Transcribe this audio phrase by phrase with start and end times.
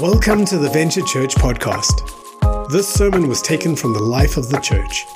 [0.00, 2.70] Welcome to the Venture Church podcast.
[2.70, 5.06] This sermon was taken from the life of the church.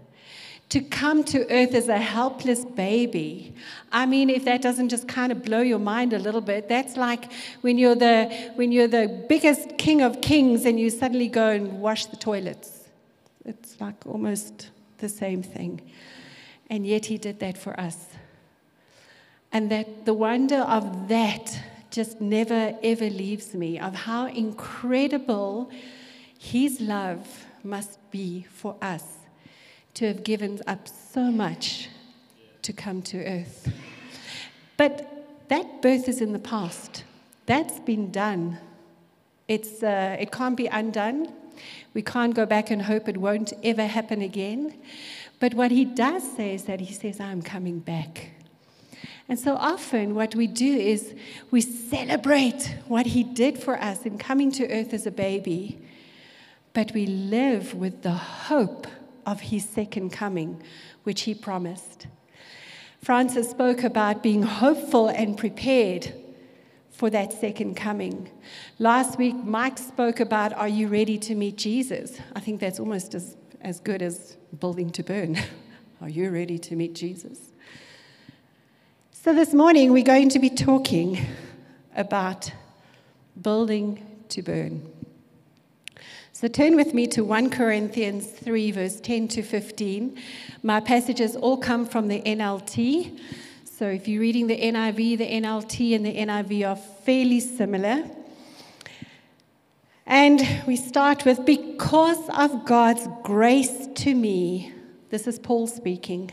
[0.71, 3.53] to come to earth as a helpless baby.
[3.91, 6.95] I mean, if that doesn't just kind of blow your mind a little bit, that's
[6.95, 11.49] like when you're the, when you're the biggest king of kings and you suddenly go
[11.49, 12.89] and wash the toilets.
[13.43, 15.81] It's like almost the same thing.
[16.69, 18.07] And yet he did that for us.
[19.51, 25.69] And that the wonder of that just never ever leaves me of how incredible
[26.39, 29.20] his love must be for us
[29.95, 31.89] to have given up so much
[32.61, 33.71] to come to earth.
[34.77, 37.03] But that birth is in the past.
[37.45, 38.57] That's been done.
[39.47, 41.33] It's, uh, it can't be undone.
[41.93, 44.73] We can't go back and hope it won't ever happen again.
[45.39, 48.31] But what he does say is that he says, I'm coming back.
[49.27, 51.15] And so often, what we do is
[51.51, 55.79] we celebrate what he did for us in coming to earth as a baby,
[56.73, 58.87] but we live with the hope
[59.25, 60.61] of his second coming,
[61.03, 62.07] which he promised.
[63.01, 66.13] Francis spoke about being hopeful and prepared
[66.91, 68.29] for that second coming.
[68.77, 72.19] Last week, Mike spoke about Are you ready to meet Jesus?
[72.35, 75.39] I think that's almost as, as good as building to burn.
[76.01, 77.39] Are you ready to meet Jesus?
[79.11, 81.25] So, this morning, we're going to be talking
[81.95, 82.51] about
[83.41, 84.90] building to burn.
[86.41, 90.17] So turn with me to 1 Corinthians 3, verse 10 to 15.
[90.63, 93.19] My passages all come from the NLT.
[93.63, 98.09] So if you're reading the NIV, the NLT and the NIV are fairly similar.
[100.07, 104.73] And we start with Because of God's grace to me,
[105.11, 106.31] this is Paul speaking,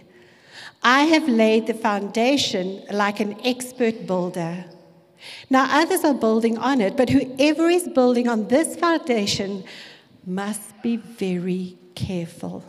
[0.83, 4.65] I have laid the foundation like an expert builder.
[5.51, 9.65] Now others are building on it, but whoever is building on this foundation
[10.29, 12.65] must be very careful.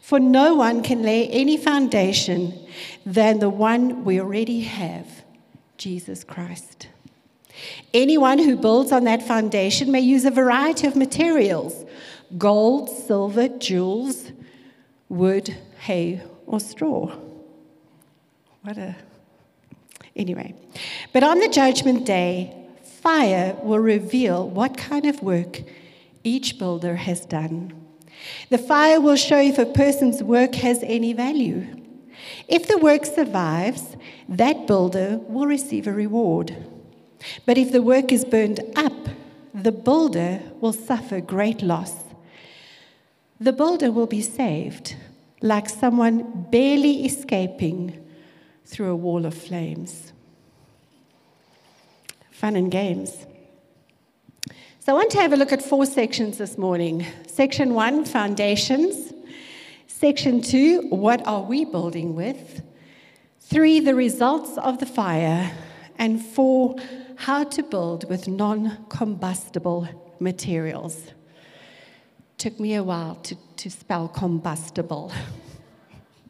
[0.00, 2.66] For no one can lay any foundation
[3.04, 5.24] than the one we already have
[5.76, 6.88] Jesus Christ.
[7.94, 11.84] Anyone who builds on that foundation may use a variety of materials
[12.36, 14.32] gold, silver, jewels,
[15.08, 17.16] wood, hay, or straw.
[18.62, 18.96] What a.
[20.16, 20.54] Anyway.
[21.12, 25.62] But on the judgment day, fire will reveal what kind of work
[26.26, 27.72] each builder has done.
[28.50, 31.66] The fire will show if a person's work has any value.
[32.48, 33.96] If the work survives,
[34.28, 36.56] that builder will receive a reward.
[37.46, 39.08] But if the work is burned up,
[39.54, 42.04] the builder will suffer great loss.
[43.38, 44.96] The builder will be saved,
[45.40, 48.02] like someone barely escaping
[48.64, 50.12] through a wall of flames.
[52.30, 53.26] Fun and games.
[54.86, 57.04] So I want to have a look at four sections this morning.
[57.26, 59.12] Section one, foundations.
[59.88, 62.62] Section two, what are we building with?
[63.40, 65.50] Three, the results of the fire.
[65.98, 66.76] And four,
[67.16, 69.88] how to build with non combustible
[70.20, 71.10] materials.
[72.38, 75.10] Took me a while to, to spell combustible.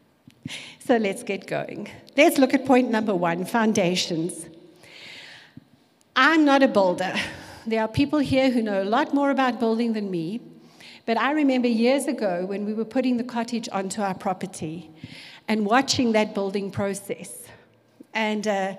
[0.78, 1.90] so let's get going.
[2.16, 4.46] Let's look at point number one foundations.
[6.16, 7.12] I'm not a builder.
[7.66, 10.40] There are people here who know a lot more about building than me.
[11.04, 14.90] But I remember years ago when we were putting the cottage onto our property
[15.48, 17.44] and watching that building process.
[18.14, 18.74] And uh,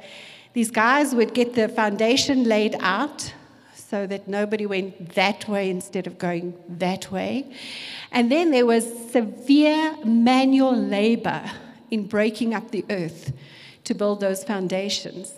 [0.54, 3.34] these guys would get the foundation laid out
[3.74, 7.54] so that nobody went that way instead of going that way.
[8.12, 11.44] And then there was severe manual labor
[11.92, 13.34] in breaking up the earth
[13.86, 15.34] to build those foundations.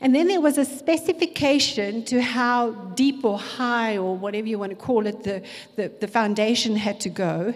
[0.00, 4.70] And then there was a specification to how deep or high or whatever you want
[4.70, 5.42] to call it the,
[5.74, 7.52] the, the, foundation had to go.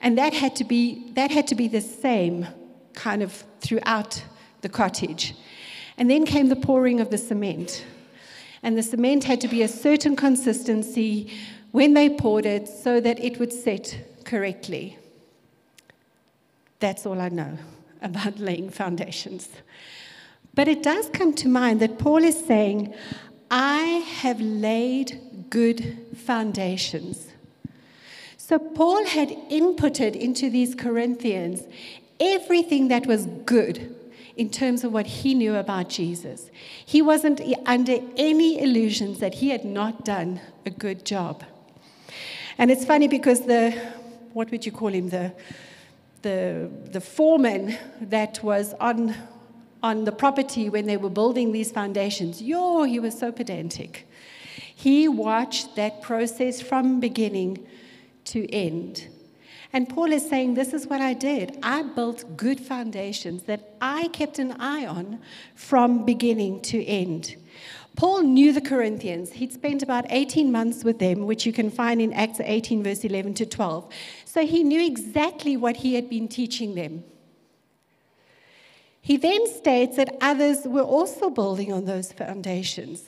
[0.00, 2.46] And that had to be that had to be the same
[2.94, 4.24] kind of throughout
[4.62, 5.34] the cottage.
[5.98, 7.84] And then came the pouring of the cement.
[8.62, 11.30] And the cement had to be a certain consistency
[11.72, 14.98] when they poured it so that it would set correctly.
[16.80, 17.58] That's all I know
[18.02, 19.48] about laying foundations.
[20.54, 22.94] But it does come to mind that Paul is saying,
[23.50, 27.28] I have laid good foundations.
[28.36, 31.62] So Paul had inputted into these Corinthians
[32.20, 33.94] everything that was good
[34.36, 36.50] in terms of what he knew about Jesus.
[36.84, 41.44] He wasn't under any illusions that he had not done a good job.
[42.58, 43.70] And it's funny because the,
[44.32, 45.32] what would you call him, the,
[46.22, 49.14] the, the foreman that was on,
[49.82, 54.06] on the property when they were building these foundations, yo, he was so pedantic.
[54.74, 57.66] He watched that process from beginning
[58.26, 59.08] to end.
[59.72, 61.58] And Paul is saying, This is what I did.
[61.62, 65.20] I built good foundations that I kept an eye on
[65.54, 67.36] from beginning to end.
[67.96, 69.32] Paul knew the Corinthians.
[69.32, 73.04] He'd spent about 18 months with them, which you can find in Acts 18, verse
[73.04, 73.92] 11 to 12.
[74.24, 77.04] So he knew exactly what he had been teaching them.
[79.02, 83.04] He then states that others were also building on those foundations,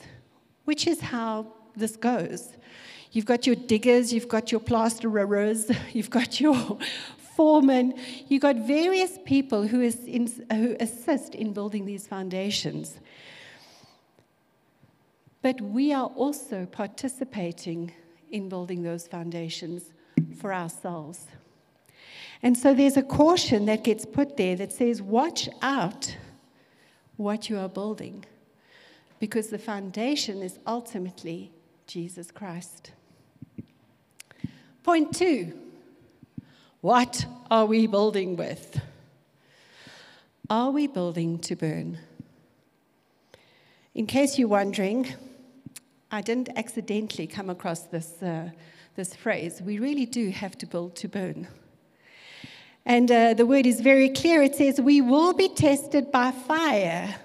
[0.65, 2.53] which is how this goes.
[3.13, 6.77] You've got your diggers, you've got your plasterers, you've got your
[7.37, 7.93] foremen,
[8.27, 12.99] you've got various people who, in, who assist in building these foundations.
[15.41, 17.93] But we are also participating
[18.31, 19.93] in building those foundations
[20.41, 21.27] for ourselves.
[22.45, 26.15] And so there's a caution that gets put there that says, watch out
[27.17, 28.23] what you are building,
[29.19, 31.51] because the foundation is ultimately
[31.87, 32.91] Jesus Christ.
[34.83, 35.53] Point two
[36.81, 38.79] what are we building with?
[40.47, 41.97] Are we building to burn?
[43.95, 45.07] In case you're wondering,
[46.11, 48.51] I didn't accidentally come across this, uh,
[48.95, 49.63] this phrase.
[49.63, 51.47] We really do have to build to burn.
[52.85, 54.43] And uh, the word is very clear.
[54.43, 57.15] It says, We will be tested by fire.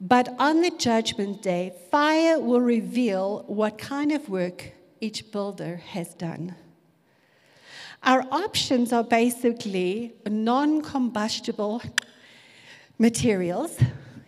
[0.00, 6.14] But on the judgment day, fire will reveal what kind of work each builder has
[6.14, 6.54] done.
[8.02, 11.82] Our options are basically non combustible
[12.98, 13.78] materials,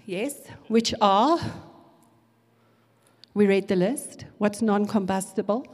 [0.05, 0.35] yes,
[0.69, 1.39] which are,
[3.33, 4.27] we read the list.
[4.37, 5.67] What's non combustible?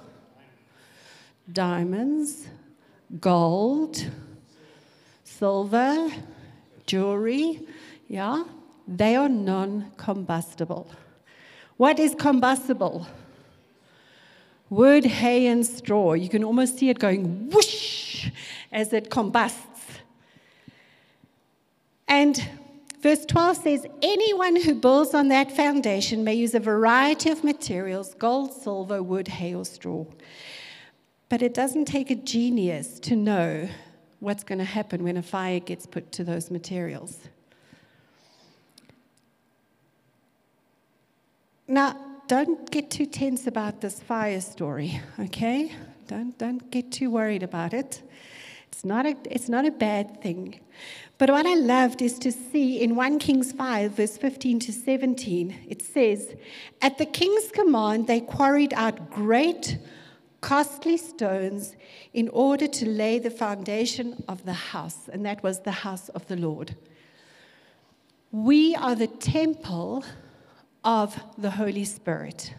[1.53, 2.47] Diamonds,
[3.21, 4.05] gold,
[5.39, 6.11] silver,
[6.87, 7.61] jewelry,
[8.09, 8.45] yeah,
[8.89, 10.91] they are non combustible.
[11.77, 13.07] What is combustible?
[14.69, 16.15] Wood, hay, and straw.
[16.15, 18.31] You can almost see it going whoosh
[18.73, 20.01] as it combusts.
[22.09, 22.43] And
[23.01, 28.15] verse 12 says, Anyone who builds on that foundation may use a variety of materials
[28.15, 30.05] gold, silver, wood, hay, or straw.
[31.29, 33.69] But it doesn't take a genius to know
[34.21, 37.19] what's going to happen when a fire gets put to those materials.
[41.67, 41.97] Now,
[42.27, 45.73] don't get too tense about this fire story, okay?
[46.07, 48.03] Don't, don't get too worried about it.
[48.69, 50.61] It's not, a, it's not a bad thing.
[51.19, 55.67] But what I loved is to see in 1 Kings 5, verse 15 to 17,
[55.69, 56.35] it says,
[56.81, 59.79] At the king's command, they quarried out great,
[60.41, 61.75] costly stones
[62.13, 66.27] in order to lay the foundation of the house, and that was the house of
[66.29, 66.77] the Lord.
[68.31, 70.05] We are the temple
[70.85, 72.55] of the Holy Spirit.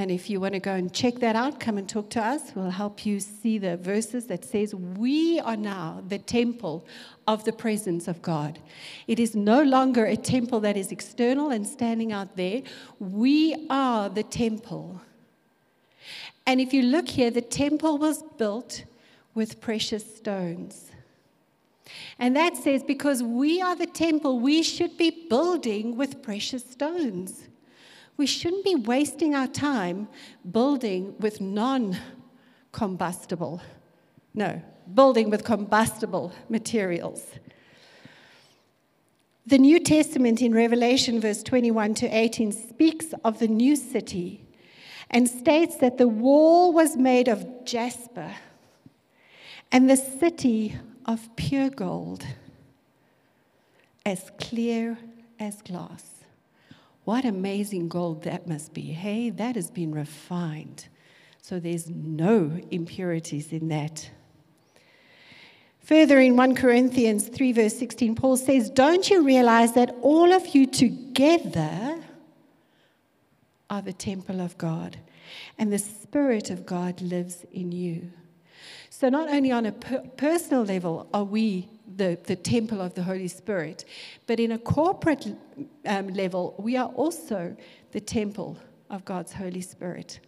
[0.00, 2.52] And if you want to go and check that out, come and talk to us.
[2.54, 6.86] We'll help you see the verses that says we are now the temple
[7.26, 8.60] of the presence of God.
[9.08, 12.62] It is no longer a temple that is external and standing out there.
[13.00, 15.00] We are the temple.
[16.48, 18.84] And if you look here, the temple was built
[19.34, 20.90] with precious stones.
[22.18, 27.48] And that says, because we are the temple, we should be building with precious stones.
[28.16, 30.08] We shouldn't be wasting our time
[30.50, 31.98] building with non
[32.72, 33.60] combustible,
[34.32, 34.62] no,
[34.94, 37.26] building with combustible materials.
[39.46, 44.47] The New Testament in Revelation, verse 21 to 18, speaks of the new city
[45.10, 48.34] and states that the wall was made of jasper
[49.70, 52.24] and the city of pure gold,
[54.04, 54.98] as clear
[55.38, 56.04] as glass.
[57.04, 58.82] What amazing gold that must be.
[58.82, 60.88] Hey, that has been refined.
[61.40, 64.10] So there's no impurities in that.
[65.80, 70.48] Further in 1 Corinthians 3, verse 16, Paul says, Don't you realize that all of
[70.48, 71.98] you together
[73.70, 74.98] are the temple of God,
[75.58, 78.10] and the Spirit of God lives in you?
[78.90, 83.02] So, not only on a per- personal level are we the, the temple of the
[83.02, 83.84] Holy Spirit,
[84.26, 85.36] but in a corporate
[85.86, 87.56] um, level, we are also
[87.92, 88.56] the temple
[88.90, 90.20] of God's Holy Spirit.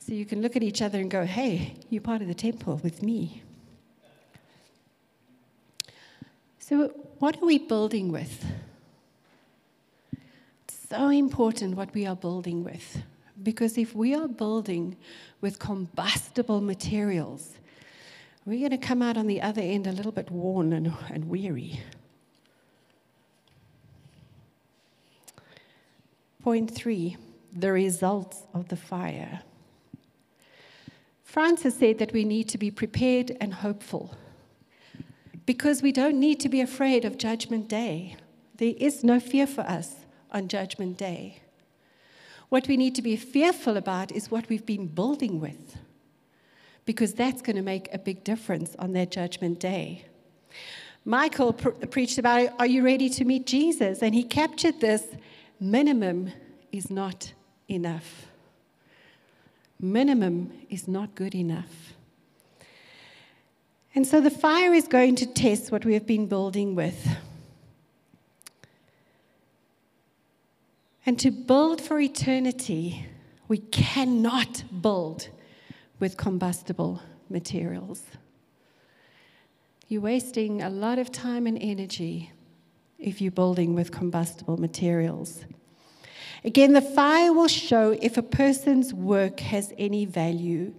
[0.00, 2.80] So you can look at each other and go, hey, you're part of the temple
[2.82, 3.42] with me.
[6.58, 6.88] So,
[7.18, 8.44] what are we building with?
[10.88, 13.02] So important what we are building with.
[13.42, 14.96] Because if we are building
[15.40, 17.54] with combustible materials,
[18.44, 21.28] we're going to come out on the other end a little bit worn and, and
[21.28, 21.80] weary.
[26.42, 27.16] Point three
[27.56, 29.42] the results of the fire.
[31.22, 34.16] Francis said that we need to be prepared and hopeful
[35.46, 38.16] because we don't need to be afraid of Judgment Day.
[38.56, 40.03] There is no fear for us
[40.34, 41.40] on Judgment Day.
[42.50, 45.78] What we need to be fearful about is what we've been building with,
[46.84, 50.04] because that's going to make a big difference on that Judgment Day.
[51.04, 54.02] Michael preached about, Are you ready to meet Jesus?
[54.02, 55.04] And he captured this
[55.60, 56.32] minimum
[56.72, 57.32] is not
[57.68, 58.26] enough.
[59.80, 61.94] Minimum is not good enough.
[63.94, 67.06] And so the fire is going to test what we have been building with.
[71.06, 73.06] And to build for eternity,
[73.46, 75.28] we cannot build
[76.00, 78.02] with combustible materials.
[79.88, 82.32] You're wasting a lot of time and energy
[82.98, 85.44] if you're building with combustible materials.
[86.42, 90.74] Again, the fire will show if a person's work has any value.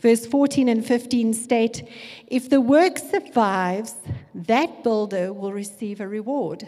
[0.00, 1.88] Verse 14 and 15 state
[2.26, 3.94] if the work survives,
[4.34, 6.66] that builder will receive a reward.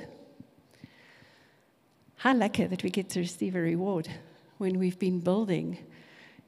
[2.19, 4.09] How lucky that we get to receive a reward
[4.57, 5.79] when we've been building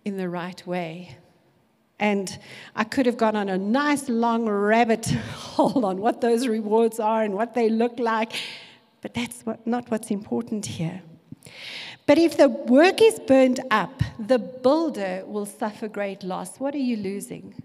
[0.04, 1.16] in the right way.
[2.00, 2.36] And
[2.74, 7.22] I could have gone on a nice long rabbit hole on what those rewards are
[7.22, 8.32] and what they look like,
[9.00, 11.02] but that's what, not what's important here.
[12.04, 16.58] But if the work is burned up, the builder will suffer great loss.
[16.58, 17.62] What are you losing?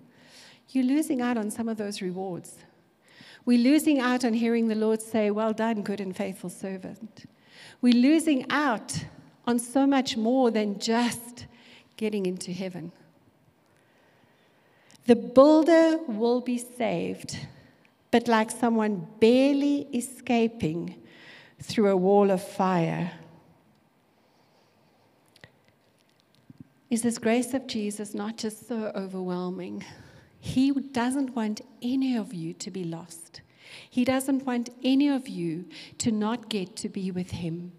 [0.69, 2.57] You're losing out on some of those rewards.
[3.45, 7.25] We're losing out on hearing the Lord say, Well done, good and faithful servant.
[7.81, 9.05] We're losing out
[9.45, 11.45] on so much more than just
[11.97, 12.91] getting into heaven.
[15.05, 17.37] The builder will be saved,
[18.11, 20.95] but like someone barely escaping
[21.61, 23.11] through a wall of fire
[26.89, 29.83] is this grace of Jesus not just so overwhelming?
[30.39, 33.41] He doesn't want any of you to be lost.
[33.89, 35.65] He doesn't want any of you
[35.99, 37.71] to not get to be with Him.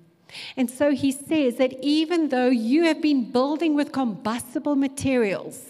[0.56, 5.66] And so He says that even though you have been building with combustible materials,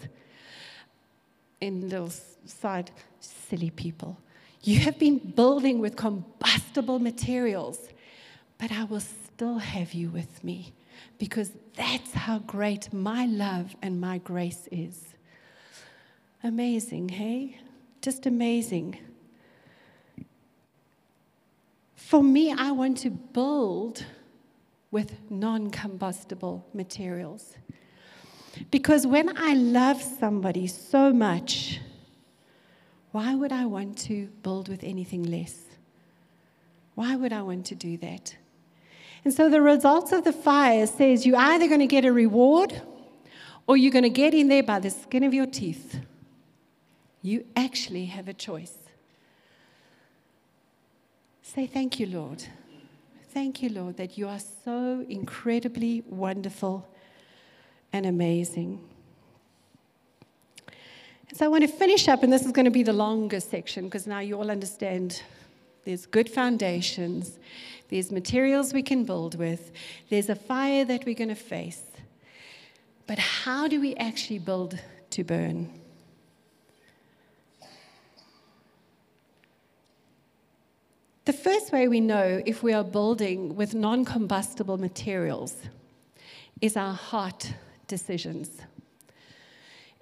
[1.61, 2.13] in little
[2.45, 2.91] side,
[3.21, 4.19] silly people,
[4.63, 7.79] you have been building with combustible materials,
[8.59, 10.75] but I will still have you with me
[11.19, 15.15] because that's how great my love and my grace is.
[16.43, 17.61] Amazing, hey?
[18.03, 18.99] Just amazing.
[22.07, 24.05] For me, I want to build
[24.93, 27.57] with non combustible materials.
[28.71, 31.81] Because when I love somebody so much,
[33.11, 35.65] why would I want to build with anything less?
[36.95, 38.37] Why would I want to do that?
[39.25, 42.81] And so the results of the fire says you're either going to get a reward
[43.67, 45.99] or you're going to get in there by the skin of your teeth.
[47.21, 48.86] You actually have a choice.
[51.55, 52.43] Say, Thank you, Lord.
[53.31, 56.87] Thank you, Lord, that you are so incredibly wonderful
[57.93, 58.81] and amazing.
[61.33, 63.85] so I want to finish up, and this is going to be the longest section
[63.85, 65.23] because now you all understand
[65.85, 67.39] there's good foundations.
[67.91, 69.71] There's materials we can build with.
[70.11, 71.85] There's a fire that we're going to face.
[73.07, 75.71] But how do we actually build to burn?
[81.27, 85.57] The first way we know if we are building with non combustible materials
[86.61, 87.53] is our heart
[87.89, 88.49] decisions.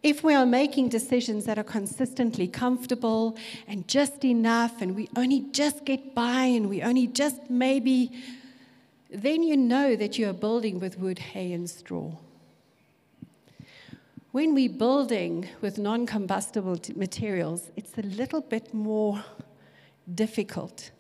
[0.02, 5.46] If we are making decisions that are consistently comfortable and just enough, and we only
[5.50, 8.12] just get by and we only just maybe,
[9.08, 12.12] then you know that you are building with wood, hay, and straw.
[14.30, 19.24] When we're building with non combustible materials, it's a little bit more
[20.14, 20.90] difficult.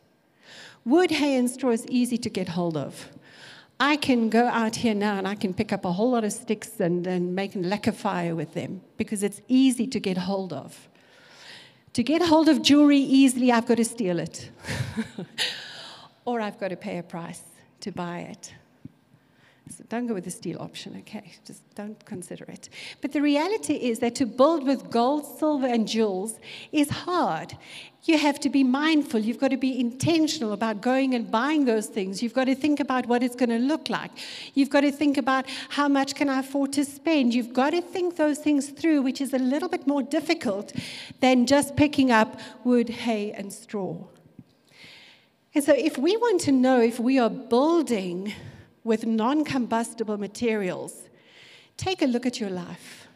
[0.84, 3.08] Wood, hay, and straw is easy to get hold of.
[3.80, 6.32] I can go out here now and I can pick up a whole lot of
[6.32, 10.52] sticks and, and make a lacquer fire with them because it's easy to get hold
[10.52, 10.88] of.
[11.94, 14.50] To get hold of jewelry easily, I've got to steal it.
[16.24, 17.42] or I've got to pay a price
[17.80, 18.52] to buy it.
[19.90, 21.34] Don't go with the steel option, okay?
[21.46, 22.70] Just don't consider it.
[23.02, 26.38] But the reality is that to build with gold, silver, and jewels
[26.72, 27.56] is hard.
[28.04, 29.20] You have to be mindful.
[29.20, 32.22] You've got to be intentional about going and buying those things.
[32.22, 34.10] You've got to think about what it's going to look like.
[34.54, 37.34] You've got to think about how much can I afford to spend.
[37.34, 40.72] You've got to think those things through, which is a little bit more difficult
[41.20, 43.96] than just picking up wood, hay, and straw.
[45.54, 48.34] And so, if we want to know if we are building
[48.84, 51.08] with non combustible materials,
[51.76, 53.08] take a look at your life.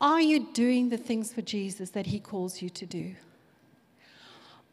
[0.00, 3.14] Are you doing the things for Jesus that He calls you to do?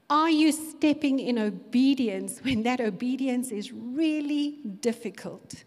[0.09, 5.63] Are you stepping in obedience when that obedience is really difficult?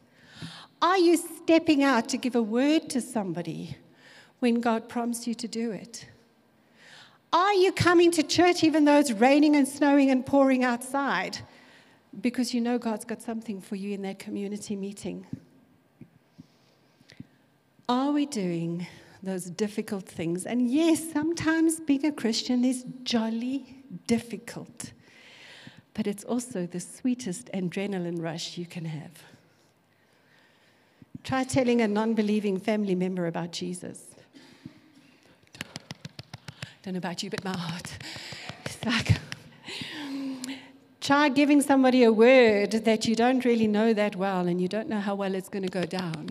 [0.82, 3.78] Are you stepping out to give a word to somebody
[4.40, 6.06] when God prompts you to do it?
[7.32, 11.38] Are you coming to church even though it's raining and snowing and pouring outside?
[12.20, 15.26] Because you know God's got something for you in that community meeting.
[17.88, 18.86] Are we doing
[19.22, 20.46] those difficult things?
[20.46, 24.92] And yes, sometimes being a Christian is jolly difficult,
[25.92, 29.12] but it's also the sweetest adrenaline rush you can have.
[31.24, 34.14] Try telling a non believing family member about Jesus.
[36.82, 37.96] Don't know about you, but my heart.
[38.66, 39.12] It's like,
[41.04, 44.88] Try giving somebody a word that you don't really know that well and you don't
[44.88, 46.30] know how well it's going to go down.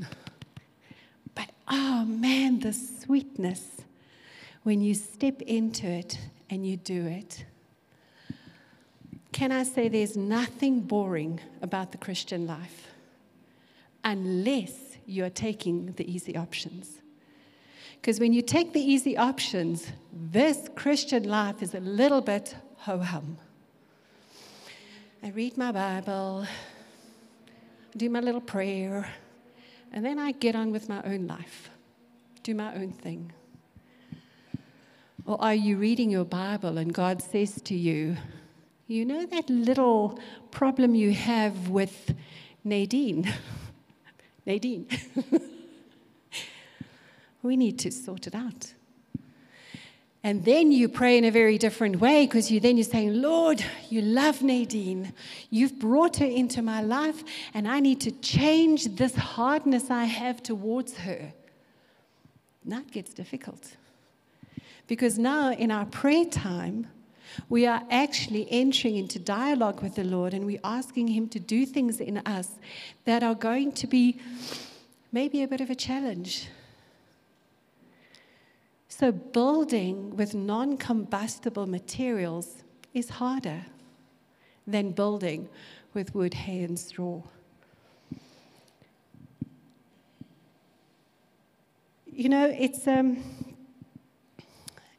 [1.36, 3.82] But oh man, the sweetness
[4.64, 6.18] when you step into it
[6.50, 7.46] and you do it.
[9.32, 12.88] Can I say there's nothing boring about the Christian life
[14.04, 14.74] unless
[15.06, 16.98] you're taking the easy options?
[18.02, 22.98] Because when you take the easy options, this Christian life is a little bit ho
[22.98, 23.38] hum.
[25.26, 26.46] I read my Bible,
[27.96, 29.08] do my little prayer,
[29.94, 31.70] and then I get on with my own life,
[32.44, 33.32] do my own thing.
[35.26, 38.18] Or are you reading your Bible and God says to you,
[38.86, 40.20] You know that little
[40.52, 42.14] problem you have with
[42.66, 43.32] Nadine?
[44.46, 44.90] Nadine.
[47.42, 48.74] we need to sort it out.
[50.26, 53.64] And then you pray in a very different way because you then you're saying, Lord,
[53.90, 55.12] you love Nadine.
[55.50, 60.42] You've brought her into my life, and I need to change this hardness I have
[60.42, 61.34] towards her.
[62.64, 63.76] That gets difficult.
[64.88, 66.88] Because now in our prayer time,
[67.50, 71.66] we are actually entering into dialogue with the Lord and we're asking Him to do
[71.66, 72.52] things in us
[73.06, 74.20] that are going to be
[75.12, 76.48] maybe a bit of a challenge
[78.96, 83.66] so, building with non combustible materials is harder
[84.68, 85.50] than building
[85.96, 87.24] with wood, hay, and straw.
[92.06, 93.18] You know, it's, um,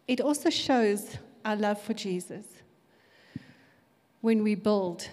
[0.09, 2.46] it also shows our love for Jesus
[4.22, 5.09] when we build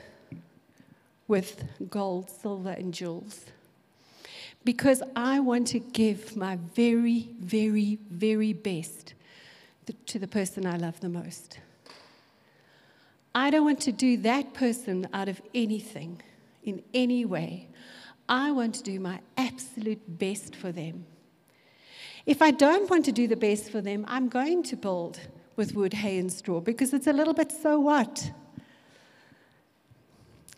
[1.27, 3.45] with gold, silver, and jewels
[4.63, 9.13] because I want to give my very, very, very best
[10.05, 11.59] to the person I love the most.
[13.33, 16.21] I don't want to do that person out of anything,
[16.63, 17.69] in any way.
[18.29, 21.05] I want to do my absolute best for them.
[22.25, 25.19] If I don't want to do the best for them, I'm going to build
[25.55, 28.31] with wood, hay, and straw because it's a little bit so what?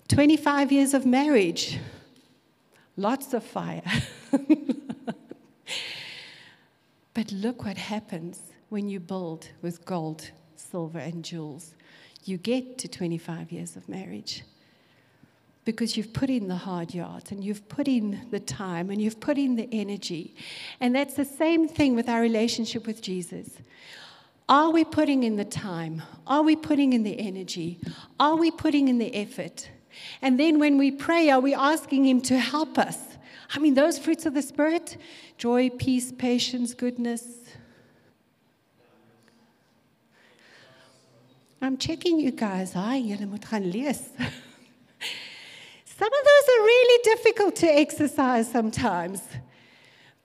[0.09, 1.79] 25 years of marriage
[2.97, 3.83] lots of fire.
[7.13, 11.75] but look what happens when you build with gold, silver, and jewels.
[12.25, 14.43] You get to 25 years of marriage
[15.65, 19.19] because you've put in the hard yards and you've put in the time and you've
[19.19, 20.35] put in the energy.
[20.79, 23.49] And that's the same thing with our relationship with Jesus.
[24.49, 26.01] Are we putting in the time?
[26.27, 27.79] Are we putting in the energy?
[28.19, 29.69] Are we putting in the effort?
[30.21, 32.97] And then when we pray, are we asking Him to help us?
[33.53, 34.97] I mean, those fruits of the Spirit
[35.37, 37.39] joy, peace, patience, goodness.
[41.61, 42.73] I'm checking you guys.
[42.73, 44.09] Hi, julle moet gaan lees.
[45.85, 49.21] Some of those are really difficult to exercise sometimes.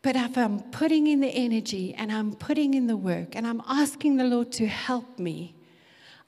[0.03, 3.63] But if I'm putting in the energy and I'm putting in the work and I'm
[3.69, 5.55] asking the Lord to help me,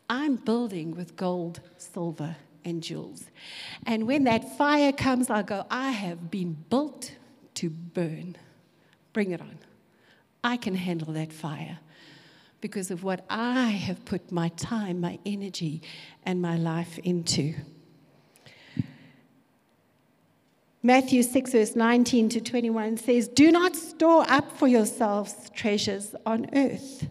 [0.08, 3.24] I'm building with gold, silver, and jewels.
[3.86, 7.12] And when that fire comes, I'll go, I have been built
[7.54, 8.36] to burn.
[9.12, 9.58] Bring it on.
[10.42, 11.78] I can handle that fire
[12.60, 15.82] because of what I have put my time, my energy,
[16.24, 17.54] and my life into.
[20.82, 26.46] Matthew 6, verse 19 to 21 says, Do not store up for yourselves treasures on
[26.54, 27.06] earth,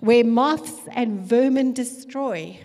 [0.00, 2.58] where moths and vermin destroy,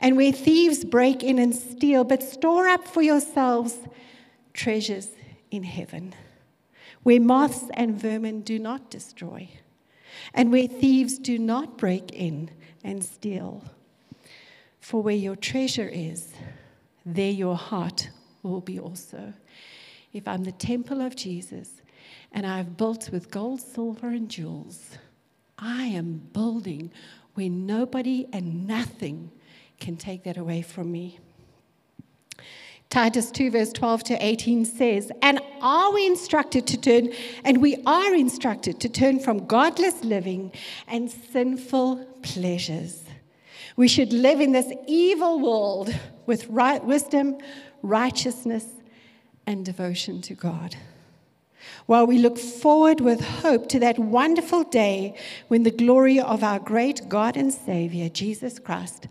[0.00, 3.78] and where thieves break in and steal, but store up for yourselves
[4.52, 5.10] treasures
[5.52, 6.14] in heaven,
[7.04, 9.48] where moths and vermin do not destroy,
[10.34, 12.50] and where thieves do not break in
[12.82, 13.62] and steal.
[14.80, 16.32] For where your treasure is,
[17.06, 18.10] there your heart
[18.42, 19.34] will be also
[20.12, 21.82] if I'm the temple of Jesus
[22.32, 24.98] and I've built with gold, silver, and jewels,
[25.58, 26.90] I am building
[27.34, 29.30] where nobody and nothing
[29.80, 31.18] can take that away from me.
[32.90, 37.12] Titus 2, verse 12 to 18 says, And are we instructed to turn,
[37.44, 40.52] and we are instructed to turn from godless living
[40.88, 43.04] and sinful pleasures.
[43.76, 45.94] We should live in this evil world
[46.26, 47.38] with right, wisdom,
[47.82, 48.66] righteousness,
[49.46, 50.74] and devotion to God.
[51.86, 55.16] While we look forward with hope to that wonderful day
[55.48, 59.06] when the glory of our great God and Savior, Jesus Christ,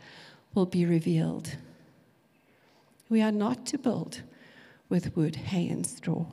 [0.53, 1.55] will be revealed.
[3.09, 4.21] We are not to build
[4.87, 6.25] with wood, hay, and straw.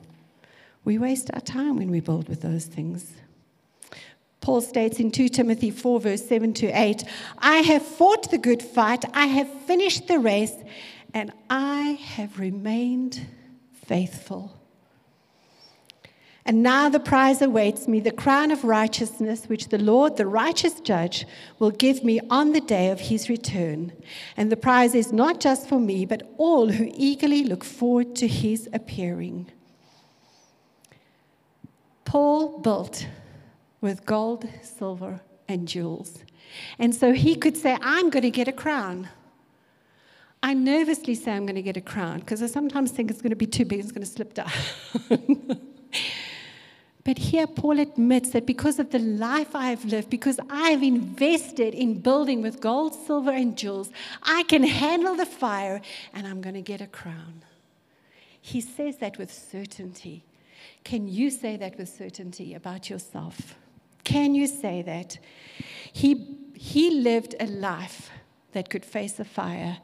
[0.83, 3.13] We waste our time when we build with those things.
[4.41, 7.03] Paul states in 2 Timothy 4, verse 7 to 8
[7.39, 10.55] I have fought the good fight, I have finished the race,
[11.13, 13.27] and I have remained
[13.85, 14.56] faithful.
[16.47, 20.79] And now the prize awaits me, the crown of righteousness, which the Lord, the righteous
[20.79, 21.27] judge,
[21.59, 23.91] will give me on the day of his return.
[24.37, 28.29] And the prize is not just for me, but all who eagerly look forward to
[28.29, 29.51] his appearing.
[32.05, 33.05] Paul built
[33.81, 36.23] with gold, silver, and jewels.
[36.79, 39.09] And so he could say, I'm going to get a crown.
[40.41, 43.31] I nervously say I'm going to get a crown because I sometimes think it's going
[43.31, 44.49] to be too big, it's going to slip down.
[47.07, 50.83] but here Paul admits that because of the life I have lived, because I have
[50.83, 53.89] invested in building with gold, silver, and jewels,
[54.23, 55.79] I can handle the fire
[56.13, 57.43] and I'm going to get a crown.
[58.41, 60.25] He says that with certainty.
[60.83, 63.55] Can you say that with certainty about yourself?
[64.03, 65.17] Can you say that?
[65.93, 68.09] He, he lived a life
[68.51, 69.77] that could face a fire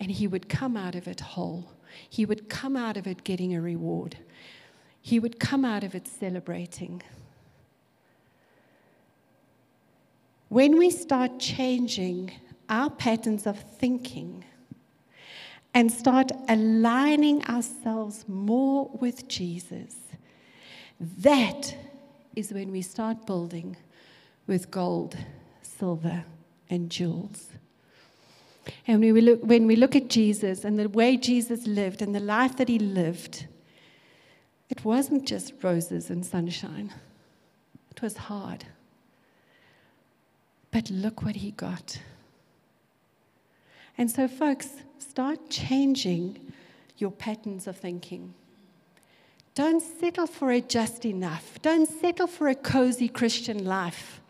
[0.00, 1.70] and he would come out of it whole.
[2.10, 4.16] He would come out of it getting a reward.
[5.04, 7.02] He would come out of it celebrating.
[10.48, 12.32] When we start changing
[12.70, 14.46] our patterns of thinking
[15.74, 19.94] and start aligning ourselves more with Jesus,
[20.98, 21.76] that
[22.34, 23.76] is when we start building
[24.46, 25.18] with gold,
[25.60, 26.24] silver,
[26.70, 27.50] and jewels.
[28.86, 32.14] And when we, look, when we look at Jesus and the way Jesus lived and
[32.14, 33.48] the life that he lived,
[34.76, 36.92] it wasn't just roses and sunshine,
[37.92, 38.64] it was hard.
[40.72, 42.00] But look what he got.
[43.96, 46.52] And so, folks, start changing
[46.96, 48.34] your patterns of thinking.
[49.54, 51.62] Don't settle for a just enough.
[51.62, 54.20] Don't settle for a cozy Christian life.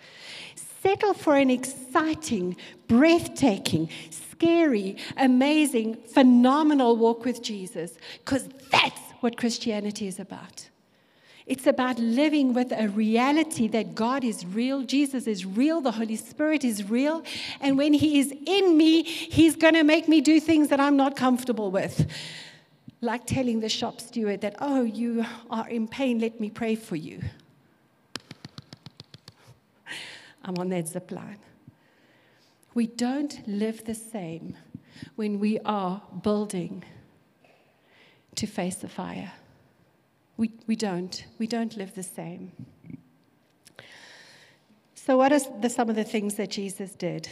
[0.82, 10.06] Settle for an exciting, breathtaking, scary, amazing, phenomenal walk with Jesus, because that's what Christianity
[10.06, 10.68] is about.
[11.46, 16.16] It's about living with a reality that God is real, Jesus is real, the Holy
[16.16, 17.22] Spirit is real,
[17.58, 20.98] and when He is in me, He's going to make me do things that I'm
[20.98, 22.06] not comfortable with.
[23.00, 26.96] Like telling the shop steward that, oh, you are in pain, let me pray for
[26.96, 27.22] you.
[30.44, 31.38] I'm on that zip line.
[32.74, 34.56] We don't live the same
[35.16, 36.84] when we are building
[38.36, 39.32] to face the fire.
[40.36, 41.24] We, we don't.
[41.38, 42.52] We don't live the same.
[44.94, 47.28] So, what are some of the things that Jesus did?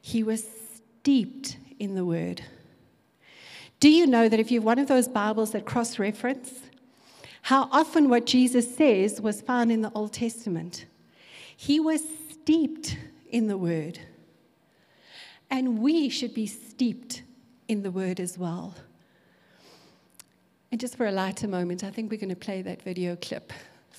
[0.00, 2.42] He was steeped in the word.
[3.80, 6.52] Do you know that if you're one of those Bibles that cross reference,
[7.42, 10.84] how often what Jesus says was found in the Old Testament?
[11.56, 12.96] He was steeped
[13.30, 13.98] in the word.
[15.50, 17.22] And we should be steeped
[17.68, 18.74] in the word as well.
[20.70, 23.52] And just for a lighter moment, I think we're going to play that video clip.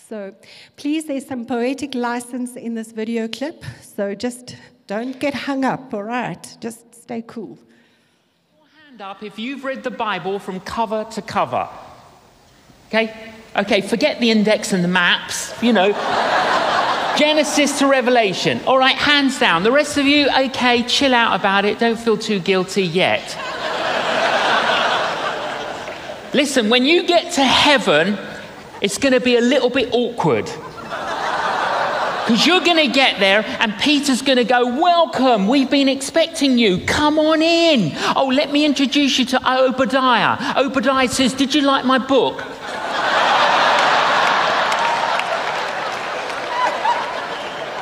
[0.08, 0.34] So
[0.76, 3.64] please, there's some poetic license in this video clip.
[3.82, 4.56] So just
[4.88, 6.58] don't get hung up, all right?
[6.60, 7.58] Just stay cool.
[8.88, 11.68] Hand up if you've read the Bible from cover to cover.
[12.88, 13.34] Okay?
[13.56, 15.92] Okay, forget the index and the maps, you know.
[17.18, 18.62] Genesis to Revelation.
[18.66, 19.64] All right, hands down.
[19.64, 21.78] The rest of you, okay, chill out about it.
[21.78, 23.38] Don't feel too guilty yet.
[26.34, 28.18] Listen, when you get to heaven,
[28.82, 30.46] it's going to be a little bit awkward.
[32.30, 36.60] Because you're going to get there and Peter's going to go, Welcome, we've been expecting
[36.60, 36.86] you.
[36.86, 37.92] Come on in.
[38.16, 40.56] Oh, let me introduce you to Obadiah.
[40.56, 42.38] Obadiah says, Did you like my book?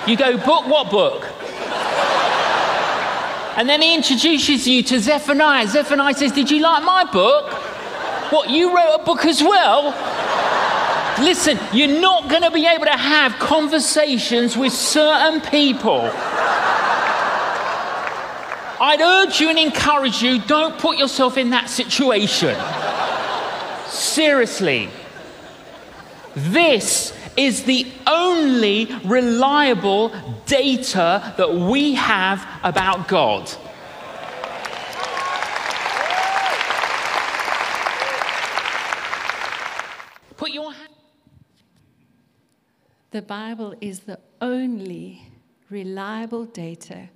[0.08, 0.68] You go, Book?
[0.68, 1.26] What book?
[3.58, 5.68] And then he introduces you to Zephaniah.
[5.68, 7.57] Zephaniah says, Did you like my book?
[8.30, 9.94] What, you wrote a book as well?
[11.24, 16.12] Listen, you're not going to be able to have conversations with certain people.
[18.80, 22.56] I'd urge you and encourage you don't put yourself in that situation.
[23.88, 24.90] Seriously.
[26.36, 30.14] This is the only reliable
[30.46, 33.52] data that we have about God.
[40.36, 40.94] Put your hand.
[43.12, 45.32] The Bible is the only
[45.70, 47.10] reliable data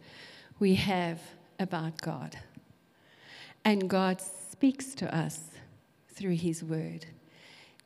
[0.60, 1.20] we have
[1.60, 2.38] about God.
[3.66, 5.50] And God speaks to us
[6.10, 7.06] through His Word.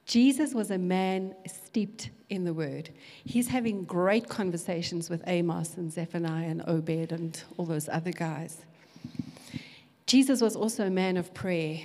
[0.05, 2.91] Jesus was a man steeped in the Word.
[3.23, 8.65] He's having great conversations with Amos and Zephaniah and Obed and all those other guys.
[10.05, 11.79] Jesus was also a man of prayer.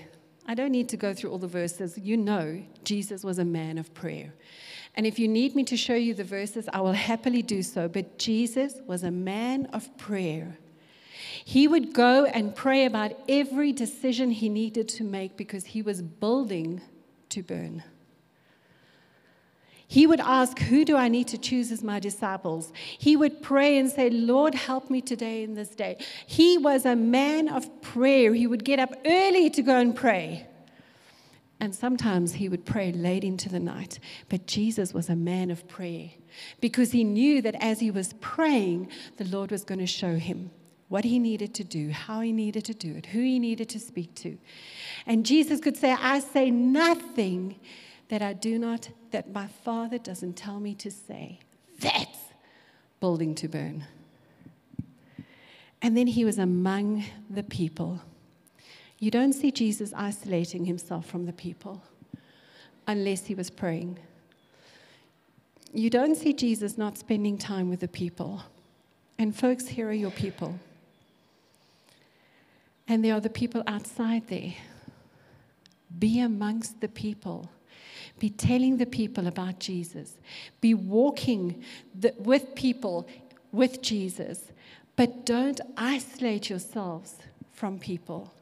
[0.46, 1.96] I don't need to go through all the verses.
[1.96, 4.34] You know, Jesus was a man of prayer.
[4.94, 7.88] And if you need me to show you the verses, I will happily do so.
[7.88, 10.58] But Jesus was a man of prayer.
[11.44, 16.02] He would go and pray about every decision he needed to make because he was
[16.02, 16.80] building
[17.30, 17.82] to burn.
[19.86, 22.72] He would ask, Who do I need to choose as my disciples?
[22.98, 25.98] He would pray and say, Lord, help me today in this day.
[26.26, 28.32] He was a man of prayer.
[28.32, 30.46] He would get up early to go and pray.
[31.60, 33.98] And sometimes he would pray late into the night.
[34.30, 36.10] But Jesus was a man of prayer
[36.60, 40.50] because he knew that as he was praying, the Lord was going to show him
[40.88, 43.78] what he needed to do, how he needed to do it, who he needed to
[43.78, 44.38] speak to.
[45.06, 47.60] And Jesus could say, I say nothing
[48.08, 51.38] that I do not, that my Father doesn't tell me to say.
[51.78, 52.18] That's
[52.98, 53.84] building to burn.
[55.80, 58.00] And then he was among the people.
[59.00, 61.82] You don't see Jesus isolating himself from the people
[62.86, 63.98] unless he was praying.
[65.72, 68.44] You don't see Jesus not spending time with the people.
[69.18, 70.58] And, folks, here are your people.
[72.86, 74.52] And there are the people outside there.
[75.98, 77.50] Be amongst the people.
[78.18, 80.18] Be telling the people about Jesus.
[80.60, 81.62] Be walking
[81.98, 83.08] the, with people
[83.50, 84.52] with Jesus.
[84.94, 87.16] But don't isolate yourselves
[87.50, 88.34] from people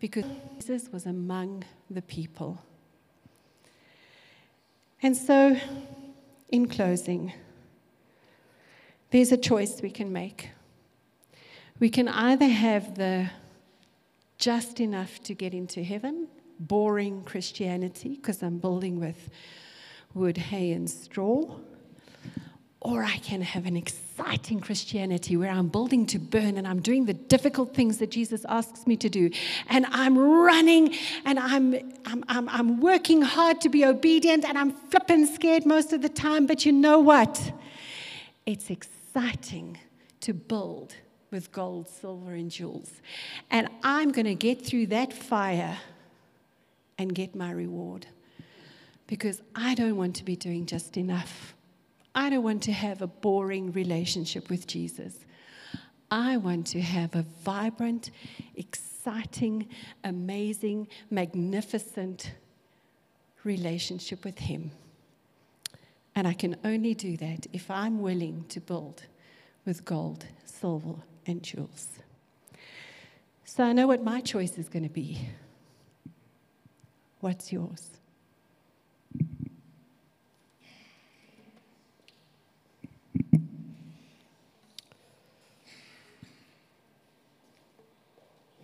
[0.00, 0.24] because
[0.58, 2.62] Jesus was among the people.
[5.02, 5.56] And so,
[6.48, 7.32] in closing,
[9.10, 10.50] there's a choice we can make.
[11.78, 13.30] We can either have the
[14.38, 16.26] just enough to get into heaven,
[16.58, 19.28] boring Christianity, because I'm building with
[20.14, 21.56] wood, hay, and straw,
[22.90, 27.04] or I can have an exciting Christianity where I'm building to burn and I'm doing
[27.04, 29.30] the difficult things that Jesus asks me to do.
[29.68, 31.74] And I'm running and I'm,
[32.04, 36.08] I'm, I'm, I'm working hard to be obedient and I'm flipping scared most of the
[36.08, 36.46] time.
[36.46, 37.52] But you know what?
[38.44, 39.78] It's exciting
[40.22, 40.94] to build
[41.30, 42.90] with gold, silver, and jewels.
[43.50, 45.78] And I'm going to get through that fire
[46.98, 48.06] and get my reward
[49.06, 51.54] because I don't want to be doing just enough.
[52.14, 55.24] I don't want to have a boring relationship with Jesus.
[56.10, 58.10] I want to have a vibrant,
[58.56, 59.68] exciting,
[60.02, 62.32] amazing, magnificent
[63.44, 64.72] relationship with Him.
[66.14, 69.04] And I can only do that if I'm willing to build
[69.64, 70.96] with gold, silver,
[71.26, 71.88] and jewels.
[73.44, 75.28] So I know what my choice is going to be.
[77.20, 77.99] What's yours?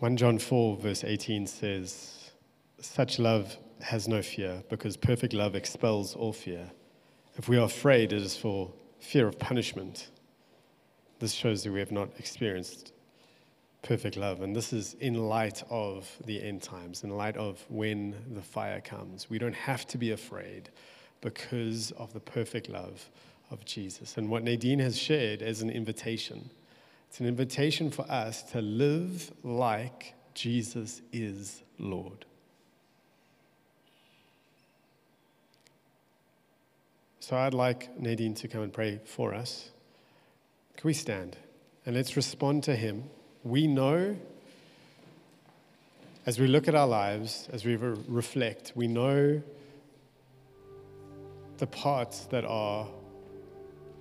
[0.00, 2.30] 1 John 4, verse 18 says,
[2.80, 6.70] Such love has no fear, because perfect love expels all fear.
[7.36, 10.10] If we are afraid, it is for fear of punishment.
[11.18, 12.92] This shows that we have not experienced
[13.80, 14.42] perfect love.
[14.42, 18.82] And this is in light of the end times, in light of when the fire
[18.82, 19.30] comes.
[19.30, 20.68] We don't have to be afraid
[21.22, 23.08] because of the perfect love
[23.50, 24.18] of Jesus.
[24.18, 26.50] And what Nadine has shared as an invitation
[27.08, 32.26] it's an invitation for us to live like Jesus is Lord.
[37.20, 39.70] So I'd like Nadine to come and pray for us.
[40.76, 41.36] Can we stand?
[41.84, 43.04] And let's respond to him.
[43.42, 44.16] We know,
[46.24, 49.42] as we look at our lives, as we re- reflect, we know
[51.58, 52.86] the parts that are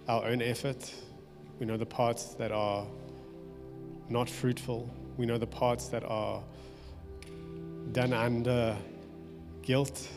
[0.08, 0.94] our own effort,
[1.60, 2.86] we know the parts that are
[4.10, 4.90] not fruitful.
[5.18, 6.44] We know the parts that are
[7.92, 8.78] done under
[9.62, 10.08] guilt,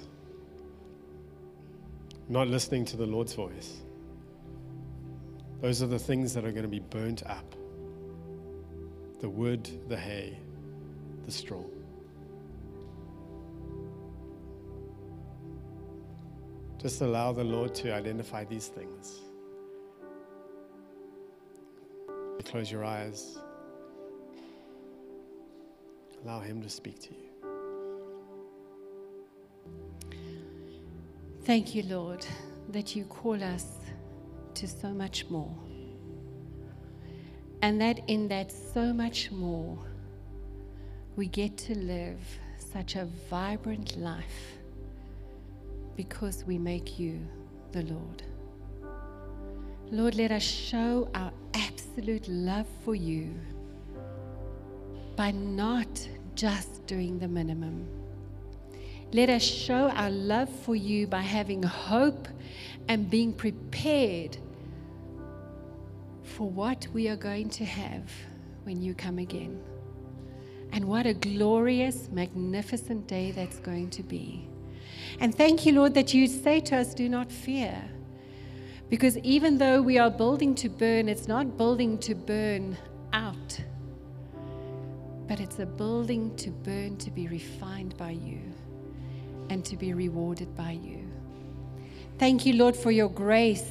[2.29, 3.79] not listening to the Lord's voice.
[5.61, 7.55] Those are the things that are going to be burnt up
[9.21, 10.39] the wood, the hay,
[11.25, 11.65] the straw.
[16.81, 19.19] Just allow the Lord to identify these things.
[22.49, 23.37] Close your eyes.
[26.25, 27.29] Allow Him to speak to you.
[31.45, 32.27] Thank you, Lord,
[32.71, 33.67] that you call us
[34.55, 35.55] to so much more.
[37.61, 39.79] And that in that so much more,
[41.17, 42.21] we get to live
[42.59, 44.55] such a vibrant life
[45.97, 47.21] because we make you
[47.73, 48.23] the Lord.
[49.91, 53.35] Lord, let us show our absolute love for you
[55.17, 57.87] by not just doing the minimum.
[59.13, 62.29] Let us show our love for you by having hope
[62.89, 64.37] and being prepared
[66.23, 68.11] for what we are going to have
[68.65, 69.61] when you come again.
[70.73, 74.49] And what a glorious, magnificent day that's going to be.
[75.21, 77.83] And thank you, Lord, that you say to us, Do not fear.
[78.89, 82.77] Because even though we are building to burn, it's not building to burn
[83.13, 83.61] out,
[85.27, 88.41] but it's a building to burn to be refined by you
[89.51, 91.07] and to be rewarded by you.
[92.19, 93.71] Thank you, Lord, for your grace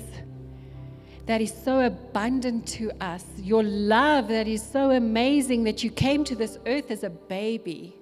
[1.26, 6.24] that is so abundant to us, your love that is so amazing that you came
[6.24, 7.98] to this earth as a baby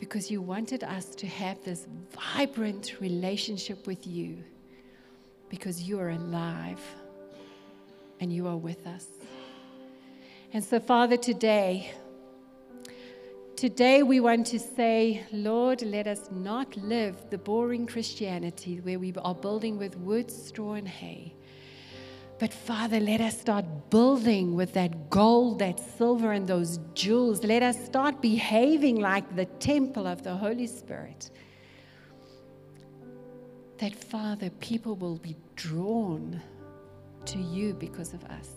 [0.00, 4.42] because you wanted us to have this vibrant relationship with you
[5.48, 6.80] because you are alive
[8.20, 9.06] and you are with us.
[10.52, 11.90] And so, Father, today,
[13.56, 19.12] today we want to say, Lord, let us not live the boring Christianity where we
[19.18, 21.34] are building with wood, straw, and hay.
[22.38, 27.42] But Father, let us start building with that gold, that silver, and those jewels.
[27.42, 31.30] Let us start behaving like the temple of the Holy Spirit
[33.78, 36.40] that, Father, people will be drawn
[37.26, 38.50] to you because of us.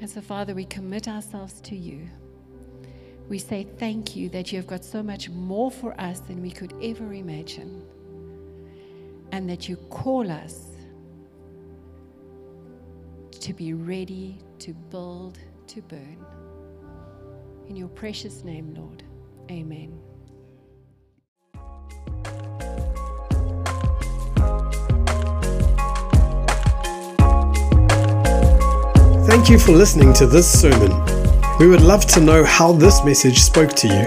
[0.00, 2.08] And so, Father, we commit ourselves to you.
[3.28, 6.50] We say thank you that you have got so much more for us than we
[6.50, 7.82] could ever imagine.
[9.32, 10.68] And that you call us
[13.40, 16.24] to be ready to build, to burn.
[17.68, 19.02] In your precious name, Lord.
[19.50, 20.07] Amen.
[29.48, 30.92] Thank you for listening to this sermon.
[31.58, 34.04] We would love to know how this message spoke to you.